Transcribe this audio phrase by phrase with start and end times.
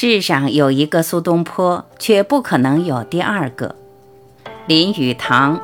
[0.00, 3.74] 世上有一个苏东坡，却不可能有第二个。
[4.68, 5.60] 林语堂。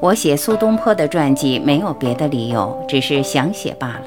[0.00, 4.04] 我写苏东坡的传记没有别的理由，只是想写罢了。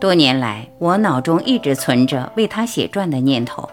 [0.00, 3.70] 多年来，我脑中一直存着为他写传的念头。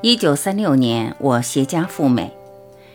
[0.00, 2.32] 一九三六年，我携家赴美。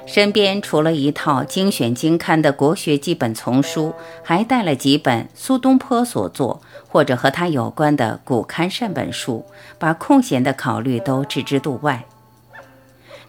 [0.05, 3.93] 身边除了一套精选精刊的国学基本丛书，
[4.23, 9.43] 还带了几本苏东坡所作或者和他有关的古刊善本书，
[9.79, 12.05] 把空闲的考虑都置之度外。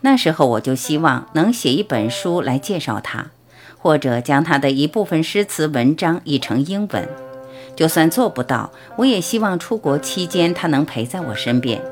[0.03, 3.31] 那时候我就希望能写一本书来介绍他，
[3.79, 7.09] 或者将他的一部分诗词文章译成英文。
[7.75, 11.83] 就算做不到，我也希望出国期间他能陪在我身边。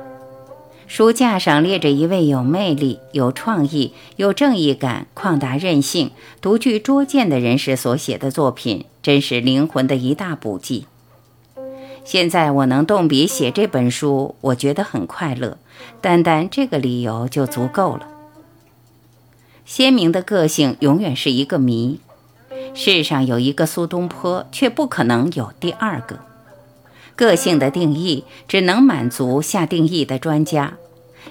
[0.86, 6.10] 书架上列着一位有魅力、有创意、有正义感、旷达任性、
[6.40, 10.86] 独具拙见的人士所写的作品，真是灵魂的一大补剂。
[12.04, 15.56] 现在我能动笔写这本书，我觉得很快乐，
[16.02, 18.06] 单单这个理由就足够了。
[19.64, 21.98] 鲜明的个性永远是一个谜，
[22.74, 26.18] 世上有一个苏东坡，却不可能有第二个。
[27.16, 30.74] 个性的定义只能满足下定义的专家。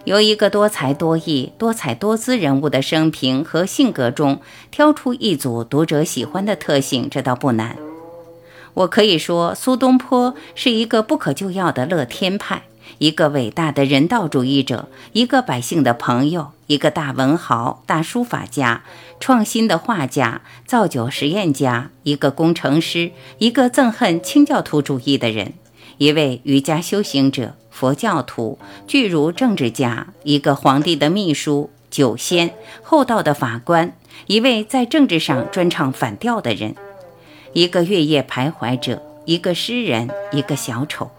[0.05, 7.77] 由一个多才多艺、多彩多姿人物的生平和性格中挑出一组读者喜欢的特性，这倒不难。
[8.73, 12.63] 我可以说，苏东坡是一个不可救药的乐天派，
[12.97, 18.83] 一个伟大的人道主义者，一个百姓的朋友，一个大文豪、大书法家、
[19.19, 25.53] 创新的画家、造酒实验家，一个工程师，一个憎恨清教徒主义的人。
[26.03, 33.95] 一位瑜伽修行者、佛教徒、巨儒政治家，一个皇帝的秘书、酒仙、厚道的法官，
[34.27, 36.75] 一位在政治上专唱反调的人，
[37.53, 41.09] 一个月夜徘徊者，一个诗人，一个小丑。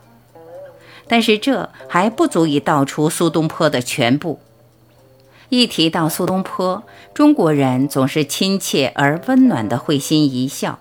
[1.09, 4.39] 但是这还不足以道出苏东坡的全部。
[5.49, 6.83] 一提到苏东坡，
[7.15, 10.79] 中国人总是亲切而温暖的会心一笑。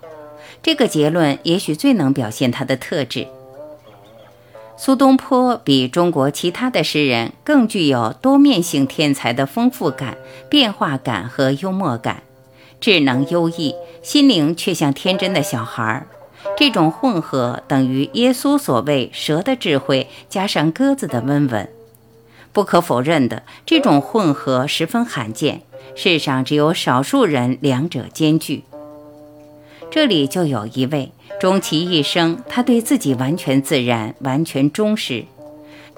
[0.62, 3.28] 这个结论也许最能表现他的特质。
[4.76, 10.16] 苏东坡比中国其他的诗人更具有多面性天才的丰富感、
[10.50, 12.24] 变化感和幽默感，
[12.80, 16.06] 智能优异，心灵却像天真的小孩儿。
[16.56, 21.68] 这种混合等于耶稣所谓“蛇的智慧加上鸽子的温文”。
[22.52, 25.62] 不可否认的，这种混合十分罕见，
[25.94, 28.64] 世上只有少数人两者兼具。
[29.90, 31.12] 这里就有一位。
[31.44, 35.26] 终其一生，他对自己完全自然，完全忠实。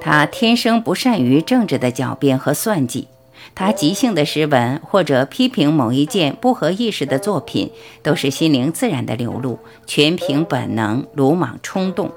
[0.01, 3.07] 他天生不善于政治的狡辩和算计。
[3.55, 7.71] 他即兴的诗文或者批评某一件不合意识的作品，
[8.03, 12.11] 都是心灵自然的流露，全凭本能、鲁莽冲动。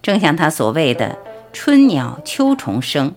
[0.00, 1.18] 正像他所谓的
[1.52, 3.16] “春鸟秋虫声”，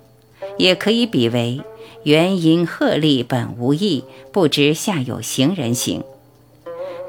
[0.57, 1.61] 也可以比为
[2.01, 4.03] “原因鹤唳本无意，
[4.33, 6.03] 不知下有行人行”。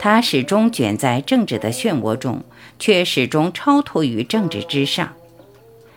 [0.05, 2.43] 他始终卷在政治的漩涡中，
[2.81, 5.13] 却始终超脱于政治之上，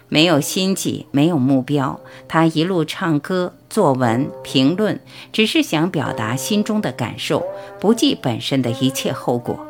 [0.09, 1.99] 没有心计，没有目标。
[2.27, 4.99] 他一路唱歌、作文、评论，
[5.33, 7.43] 只是想表达心中的感受，
[7.79, 9.65] 不计本身的一切后果。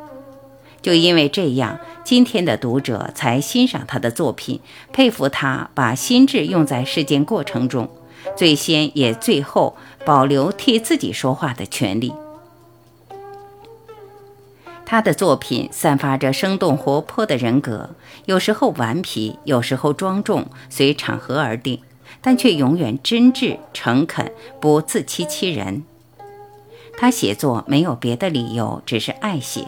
[0.82, 4.60] 就因为这样，今天的读者才欣赏他的作品，
[4.92, 7.90] 佩服他把心智用在事件过程中，
[8.36, 12.12] 最先也最后保留替自己说话的权利。
[14.86, 17.90] 他的作品散发着生动活泼的人格，
[18.26, 21.82] 有时候顽皮，有时候庄重，随场合而定，
[22.22, 24.32] 但却永远真挚诚恳，
[24.62, 25.84] 不自欺欺人。
[26.98, 29.68] 他写作没有别的理由，只是爱写。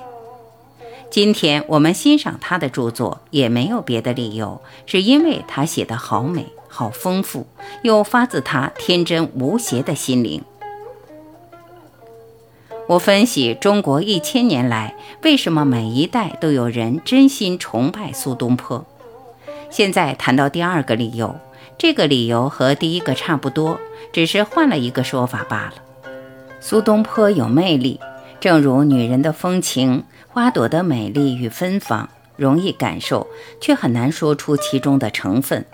[1.09, 7.47] 今天我们欣赏他的著作，也没有别的理由，是因为他写得好美、好丰富，
[7.81, 10.43] 又发自他天真无邪的心灵。
[12.87, 18.85] 我分析中国一千年来，为什么每一代都有人真心崇拜苏东坡。
[19.69, 21.35] 现在谈到第二个理由，
[21.77, 23.77] 这个理由和第一个差不多，
[24.13, 25.73] 只是换了一个说法罢了。
[26.61, 27.99] 苏东坡有魅力，
[28.39, 32.07] 正如女人的风情、花朵的美丽与芬芳，
[32.37, 33.27] 容易感受，
[33.59, 35.65] 却很难说出其中的成分。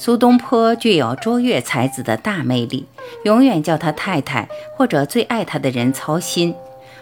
[0.00, 2.86] 苏东坡具有卓越才子的大魅力，
[3.24, 6.54] 永远叫他太太或者最爱他的人操心，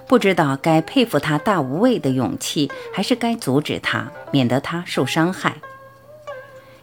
[0.08, 5.56] 不知道该佩服他大无畏的勇气，还是该阻止他，免得他受伤害。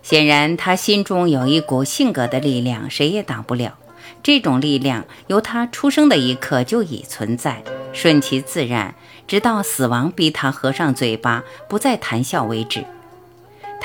[0.04, 3.74] 显然，他心中有一股性格的力量，谁也挡不了。
[4.22, 8.94] 这种力量由他出生的一刻就已存在，顺其自然，
[9.28, 12.86] 直到死亡逼他合上嘴巴，不再谈笑为止。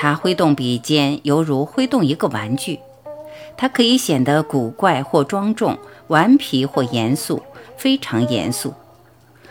[0.01, 2.79] 他挥动笔尖，犹如挥动一个玩具。
[3.57, 7.43] 他可以显得古怪或庄重，顽皮或严肃，
[7.75, 8.73] 非常严肃。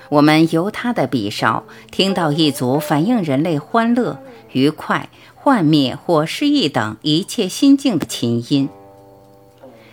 [0.08, 4.22] 我们由他的笔梢听到一组反映人类欢乐、
[4.52, 8.70] 愉快、幻灭或失意等一切心境的琴音。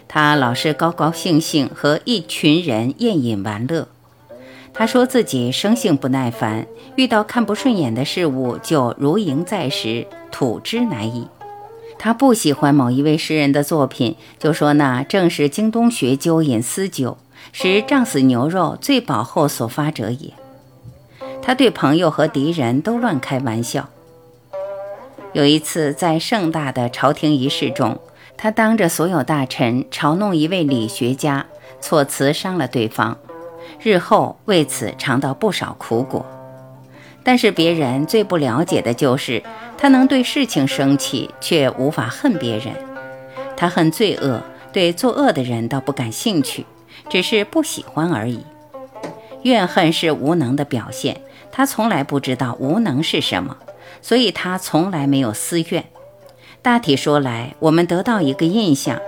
[0.08, 3.90] 他老是高高兴兴和一群人宴饮玩乐。
[4.78, 11.28] 他说自己生性不耐烦，遇到看不顺眼的事物就如蝇在石，吐之难已。
[11.98, 17.18] 他不喜欢某一位诗人的作品，就说那正是京东学究饮私酒，
[17.54, 20.34] 使胀死牛肉最饱后所发者也。
[21.42, 23.88] 他对朋友和敌人都乱开玩笑。
[25.32, 27.98] 有一次在盛大的朝廷仪式中，
[28.36, 31.46] 他当着所有大臣嘲弄一位理学家，
[31.80, 33.18] 措辞伤了对方，
[33.86, 36.26] 日后为此尝到不少苦果。
[37.24, 39.44] 但是别人最不了解的就是
[39.78, 42.74] 他能对事情生气，却无法恨别人。
[43.56, 44.42] 他恨罪恶，
[44.74, 46.66] 对作恶的人倒不感兴趣，
[47.10, 48.44] 只是不喜欢而已。
[49.44, 51.22] 怨恨是无能的表现，
[51.52, 53.56] 他从来不知道无能是什么，
[54.02, 55.86] 所以他从来没有私怨。
[56.64, 59.00] 大体说来，我们得到一个印象：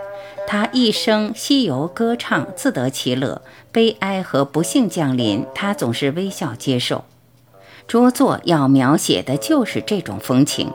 [0.50, 3.42] 他一生西游歌唱，自得其乐；
[3.74, 7.04] 悲哀和不幸降临，他总是微笑接受。
[7.86, 10.72] 拙作要描写的就是这种风情，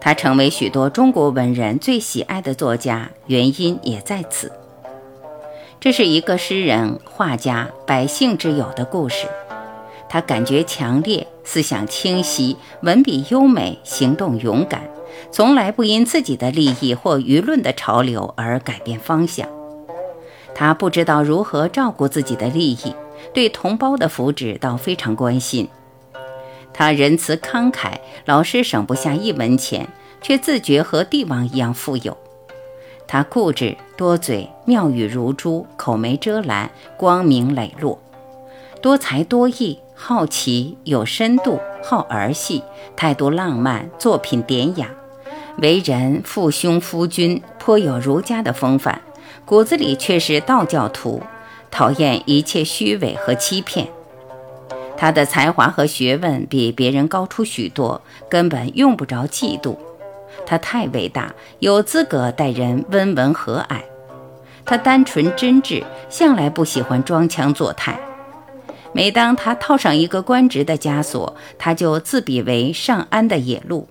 [0.00, 4.50] 他成为许多中国文人最喜爱的作家，原因也在此。
[5.78, 9.26] 这是一个诗人、画家、百姓之友的故事。
[10.12, 14.82] 他感觉强烈，思想清晰，文笔优美，行动勇敢，
[15.30, 19.48] 从来不因自己的利益或舆论的潮流而改变方向。
[20.54, 22.94] 他不知道如何照顾自己的利益，
[23.32, 25.66] 对同胞的福祉倒非常关心。
[26.74, 27.92] 他仁慈慷慨，
[28.26, 29.88] 老是省不下一文钱，
[30.20, 32.14] 却自觉和帝王一样富有。
[33.08, 37.98] 他固执多嘴，妙语如珠，口没遮拦，光明磊落，
[38.82, 42.64] 多才多艺，好奇有深度，好儿戏，
[42.96, 44.88] 态度浪漫，作品典雅，
[45.58, 49.00] 为人父兄夫君，颇有儒家的风范，
[49.44, 51.22] 骨子里却是道教徒，
[51.70, 53.86] 讨厌一切虚伪和欺骗。
[54.96, 59.76] 他的才华和学问比别人高出许多，根本用不着嫉妒。
[60.44, 63.76] 他太伟大，有资格待人温文和蔼。
[64.64, 67.96] 他单纯真挚，向来不喜欢装腔作态。
[68.92, 73.88] 每当他套上一个官职的枷锁，他就自比为上安的野鹿。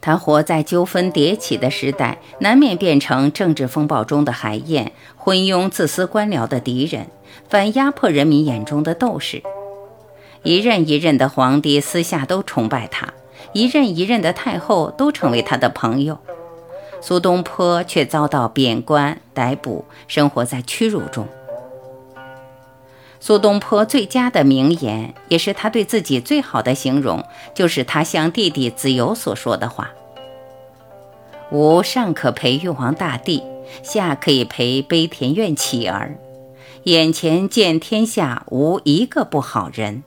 [0.00, 7.08] 他活在纠纷迭起的时代，难免变成政治风暴中的海燕，昏庸自私官僚的敌人，
[7.48, 9.42] 反压迫人民眼中的斗士。
[10.44, 13.12] 一任一任的皇帝私下都崇拜他，
[13.52, 16.18] 一任一任的太后都成为他的朋友。
[17.00, 21.26] 苏东坡却遭到贬官逮捕，生活在屈辱中。
[23.20, 29.90] 苏东坡最佳的名言，也是他对自己最好的形容，就是他向弟弟子由所说的话
[31.50, 33.42] ：“吾上可陪玉皇大帝，
[33.82, 36.16] 下可以陪悲田院乞儿，
[36.84, 40.04] 眼前见天下无一个不好人。”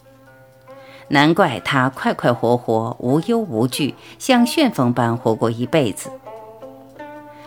[1.09, 6.09] 难怪他快快活活、无忧无惧，像旋风般活过一辈子。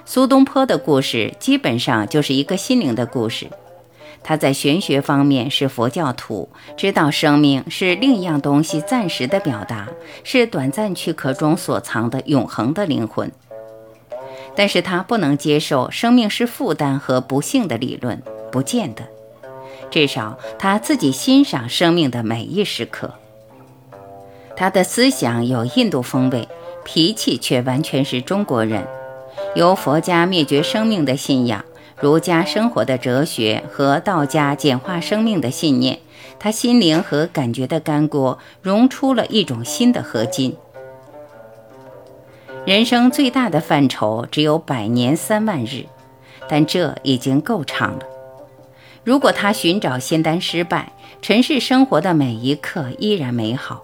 [0.04, 3.49] 苏东坡的故事基本上就是一个心灵的故事。
[4.25, 9.88] 他在玄学方面是佛教徒，知道生命是另一样东西暂时的表达，
[10.25, 13.31] 是短暂躯壳中所藏的永恒的灵魂。
[14.57, 19.04] 但是他不能接受生命是负担和不幸的理论，不见得。
[19.90, 23.12] 至少他自己欣赏生命的每一时刻。
[24.57, 26.49] 他的思想有印度风味，
[26.85, 28.87] 脾气却完全是中国人。
[29.54, 31.64] 由佛家灭绝生命的信仰、
[32.04, 36.00] 儒家生活的哲学和道家简化生命的信念，
[36.38, 40.54] 他心灵和感觉的干锅融出了一种新的合金。
[42.66, 45.87] 人生最大的范畴只有百年三万日，
[46.46, 48.04] 但这已经够长了。
[49.02, 50.92] 如果他寻找仙丹失败，
[51.23, 53.82] 尘世生活的每一刻依然美好。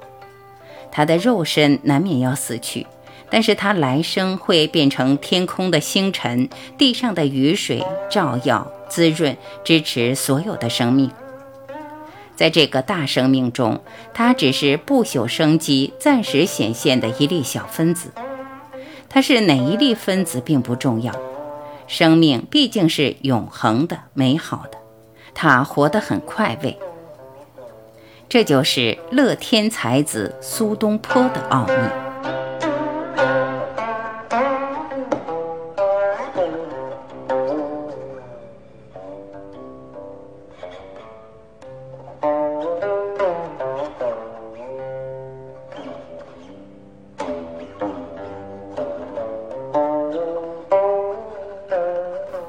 [0.93, 2.87] 他的肉身难免要死去，
[3.31, 11.11] 但是他来生会变成天空的星辰，地上的雨水，照耀、滋润、支持所有的生命。
[12.35, 13.81] 在这个大生命中，
[14.15, 18.11] 他只是不朽生机暂时显现的一粒小分子。
[19.09, 21.13] 它是哪一粒分子并不重要，
[21.87, 24.79] 生命毕竟是永恒的、美好的。
[25.35, 26.79] 它活得很快慰。
[28.29, 32.10] 这就是乐天才子苏东坡的奥秘。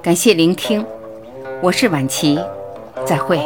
[0.03, 0.83] 感谢聆听，
[1.61, 2.39] 我是晚琪，
[3.05, 3.39] 再会。